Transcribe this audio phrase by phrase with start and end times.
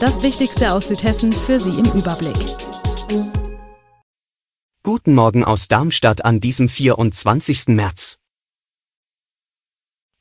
[0.00, 2.36] Das Wichtigste aus Südhessen für Sie im Überblick.
[4.84, 7.66] Guten Morgen aus Darmstadt an diesem 24.
[7.68, 8.16] März.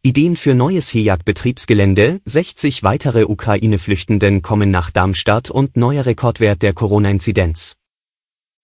[0.01, 7.75] Ideen für neues HEJAG-Betriebsgelände, 60 weitere Ukraine-Flüchtenden kommen nach Darmstadt und neuer Rekordwert der Corona-Inzidenz.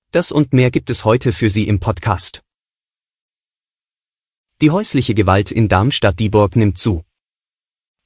[0.10, 2.42] Das und mehr gibt es heute für Sie im Podcast.
[4.62, 7.04] Die häusliche Gewalt in Darmstadt-Dieburg nimmt zu.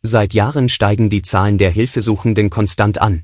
[0.01, 3.23] Seit Jahren steigen die Zahlen der Hilfesuchenden konstant an.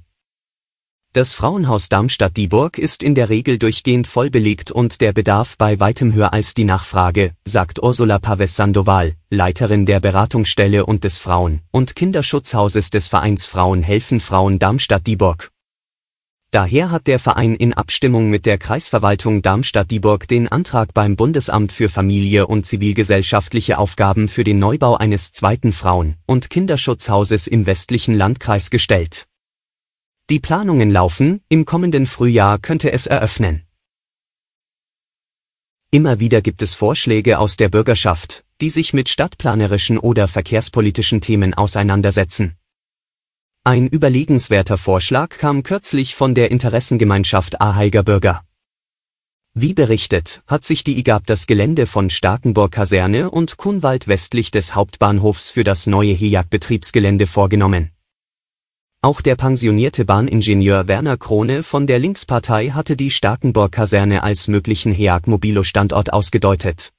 [1.13, 6.11] Das Frauenhaus Darmstadt-Dieburg ist in der Regel durchgehend voll belegt und der Bedarf bei weitem
[6.11, 11.95] höher als die Nachfrage, sagt Ursula Paves Sandoval, Leiterin der Beratungsstelle und des Frauen- und
[11.95, 15.52] Kinderschutzhauses des Vereins Frauen helfen Frauen Darmstadt-Dieburg.
[16.53, 21.89] Daher hat der Verein in Abstimmung mit der Kreisverwaltung Darmstadt-Dieburg den Antrag beim Bundesamt für
[21.89, 28.69] Familie und zivilgesellschaftliche Aufgaben für den Neubau eines zweiten Frauen- und Kinderschutzhauses im westlichen Landkreis
[28.69, 29.25] gestellt.
[30.29, 33.63] Die Planungen laufen, im kommenden Frühjahr könnte es eröffnen.
[35.89, 41.55] Immer wieder gibt es Vorschläge aus der Bürgerschaft, die sich mit stadtplanerischen oder verkehrspolitischen Themen
[41.55, 42.59] auseinandersetzen.
[43.65, 48.43] Ein überlegenswerter Vorschlag kam kürzlich von der Interessengemeinschaft Aheiger Bürger.
[49.53, 54.75] Wie berichtet, hat sich die IGAB das Gelände von Starkenburg Kaserne und Kunwald westlich des
[54.75, 57.91] Hauptbahnhofs für das neue HEJAG-Betriebsgelände vorgenommen.
[59.01, 64.91] Auch der pensionierte Bahningenieur Werner Krone von der Linkspartei hatte die Starkenburg Kaserne als möglichen
[64.91, 66.91] HEAG-Mobilo-Standort ausgedeutet.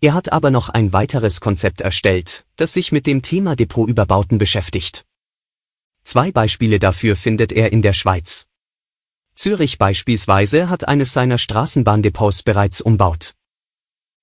[0.00, 5.04] Er hat aber noch ein weiteres Konzept erstellt, das sich mit dem Thema Depotüberbauten beschäftigt.
[6.08, 8.46] Zwei Beispiele dafür findet er in der Schweiz.
[9.34, 13.34] Zürich beispielsweise hat eines seiner Straßenbahndepots bereits umbaut.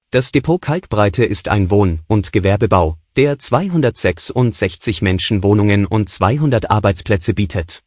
[0.10, 7.36] Das Depot Kalkbreite ist ein Wohn- und Gewerbebau, der 266 Menschen Wohnungen und 200 Arbeitsplätze
[7.36, 7.84] bietet.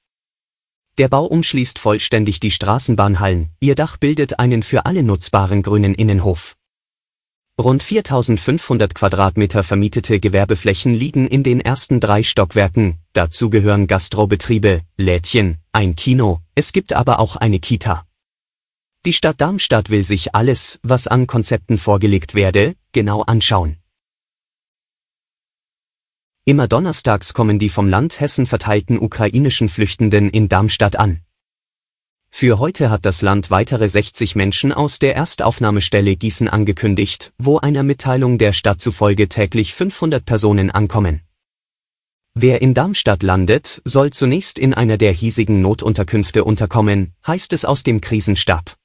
[0.99, 6.58] Der Bau umschließt vollständig die Straßenbahnhallen, ihr Dach bildet einen für alle nutzbaren grünen Innenhof.
[7.61, 15.59] Rund 4500 Quadratmeter vermietete Gewerbeflächen liegen in den ersten drei Stockwerken, dazu gehören Gastrobetriebe, Lädchen,
[15.73, 18.07] ein Kino, es gibt aber auch eine Kita.
[19.05, 23.79] Die Stadt Darmstadt will sich alles, was an Konzepten vorgelegt werde, genau anschauen.
[26.45, 31.23] Immer donnerstags kommen die vom Land Hessen verteilten ukrainischen Flüchtenden in Darmstadt an.
[32.31, 37.83] Für heute hat das Land weitere 60 Menschen aus der Erstaufnahmestelle Gießen angekündigt, wo einer
[37.83, 41.23] Mitteilung der Stadt zufolge täglich 500 Personen ankommen.
[42.35, 47.83] Wer in Darmstadt landet, soll zunächst in einer der hiesigen Notunterkünfte unterkommen, heißt es aus
[47.83, 48.77] dem Krisenstab.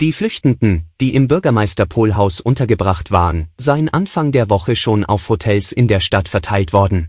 [0.00, 5.86] Die Flüchtenden, die im Bürgermeister-Polhaus untergebracht waren, seien Anfang der Woche schon auf Hotels in
[5.86, 7.08] der Stadt verteilt worden.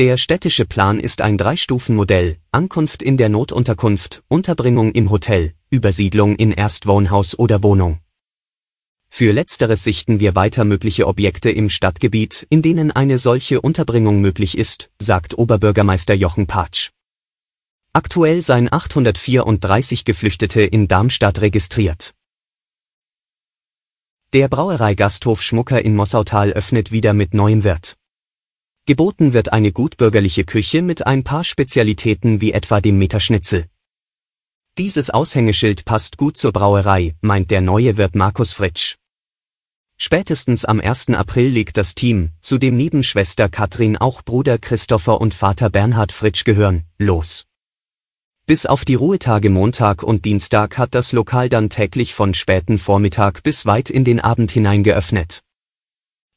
[0.00, 6.52] Der städtische Plan ist ein Drei-Stufen-Modell, Ankunft in der Notunterkunft, Unterbringung im Hotel, Übersiedlung in
[6.52, 8.00] Erstwohnhaus oder Wohnung.
[9.10, 14.56] Für letzteres sichten wir weiter mögliche Objekte im Stadtgebiet, in denen eine solche Unterbringung möglich
[14.56, 16.92] ist, sagt Oberbürgermeister Jochen Patsch.
[17.92, 22.14] Aktuell seien 834 Geflüchtete in Darmstadt registriert.
[24.32, 27.99] Der Brauerei Gasthof Schmucker in Mossautal öffnet wieder mit neuem Wirt.
[28.90, 33.66] Geboten wird eine gutbürgerliche Küche mit ein paar Spezialitäten wie etwa dem Meterschnitzel.
[34.78, 38.96] Dieses Aushängeschild passt gut zur Brauerei, meint der neue Wirt Markus Fritsch.
[39.96, 41.10] Spätestens am 1.
[41.10, 46.10] April legt das Team, zu dem neben Schwester Katrin auch Bruder Christopher und Vater Bernhard
[46.10, 47.44] Fritsch gehören, los.
[48.46, 53.44] Bis auf die Ruhetage Montag und Dienstag hat das Lokal dann täglich von späten Vormittag
[53.44, 55.42] bis weit in den Abend hinein geöffnet.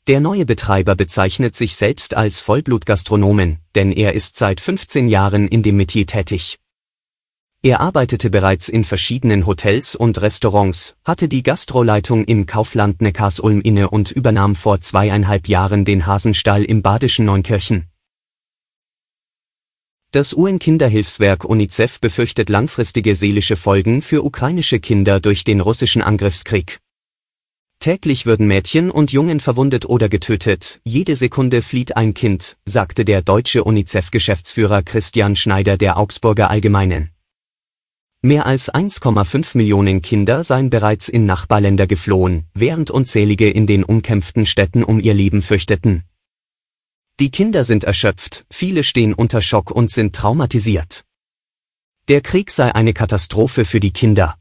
[0.07, 5.63] Der neue Betreiber bezeichnet sich selbst als Vollblutgastronomen, denn er ist seit 15 Jahren in
[5.63, 6.59] dem Metier tätig.
[7.61, 13.91] Er arbeitete bereits in verschiedenen Hotels und Restaurants, hatte die Gastroleitung im Kaufland Neckarsulm inne
[13.91, 17.88] und übernahm vor zweieinhalb Jahren den Hasenstall im badischen Neunkirchen.
[20.11, 26.81] Das UN-Kinderhilfswerk UNICEF befürchtet langfristige seelische Folgen für ukrainische Kinder durch den russischen Angriffskrieg.
[27.83, 33.21] Täglich würden Mädchen und Jungen verwundet oder getötet, jede Sekunde flieht ein Kind, sagte der
[33.21, 37.09] deutsche UNICEF-Geschäftsführer Christian Schneider der Augsburger Allgemeinen.
[38.21, 44.45] Mehr als 1,5 Millionen Kinder seien bereits in Nachbarländer geflohen, während unzählige in den umkämpften
[44.45, 46.06] Städten um ihr Leben fürchteten.
[47.19, 51.03] Die Kinder sind erschöpft, viele stehen unter Schock und sind traumatisiert.
[52.07, 54.38] Der Krieg sei eine Katastrophe für die Kinder.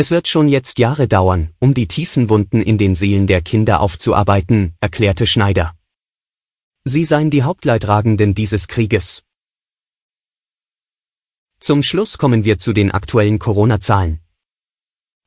[0.00, 3.80] Es wird schon jetzt Jahre dauern, um die tiefen Wunden in den Seelen der Kinder
[3.80, 5.74] aufzuarbeiten, erklärte Schneider.
[6.84, 9.24] Sie seien die Hauptleidtragenden dieses Krieges.
[11.58, 14.20] Zum Schluss kommen wir zu den aktuellen Corona-Zahlen.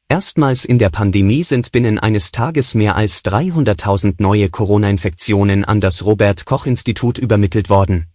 [0.10, 6.04] Erstmals in der Pandemie sind binnen eines Tages mehr als 300.000 neue Corona-Infektionen an das
[6.04, 8.08] Robert Koch Institut übermittelt worden.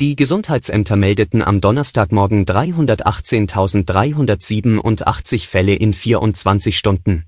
[0.00, 7.26] Die Gesundheitsämter meldeten am Donnerstagmorgen 318.387 Fälle in 24 Stunden.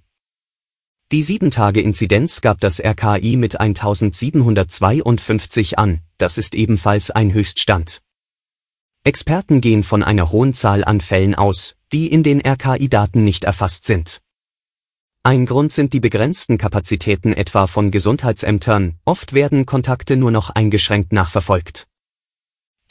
[1.13, 8.01] Die 7-Tage-Inzidenz gab das RKI mit 1752 an, das ist ebenfalls ein Höchststand.
[9.05, 13.85] Experten gehen von einer hohen Zahl an Fällen aus, die in den RKI-Daten nicht erfasst
[13.85, 14.23] sind.
[15.23, 21.13] Ein Grund sind die begrenzten Kapazitäten etwa von Gesundheitsämtern, oft werden Kontakte nur noch eingeschränkt
[21.13, 21.87] nachverfolgt.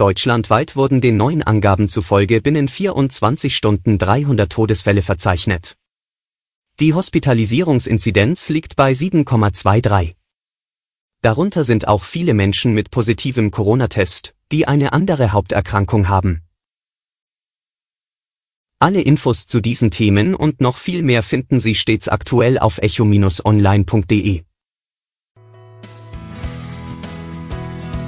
[0.01, 5.77] Deutschlandweit wurden den neuen Angaben zufolge binnen 24 Stunden 300 Todesfälle verzeichnet.
[6.79, 10.15] Die Hospitalisierungsinzidenz liegt bei 7,23.
[11.21, 16.41] Darunter sind auch viele Menschen mit positivem Corona-Test, die eine andere Haupterkrankung haben.
[18.79, 24.45] Alle Infos zu diesen Themen und noch viel mehr finden Sie stets aktuell auf echo-online.de.